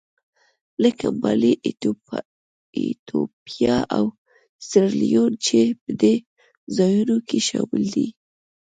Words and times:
لکه 0.83 1.07
مالي، 1.21 1.53
ایتوپیا 2.77 3.77
او 3.97 4.05
سیریلیون 4.67 5.31
چې 5.45 5.59
په 5.81 5.89
دې 6.01 6.15
ځایونو 6.77 7.17
کې 7.27 7.37
شامل 7.47 7.83
دي. 7.95 8.07